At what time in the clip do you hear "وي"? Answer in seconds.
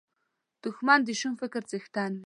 2.15-2.19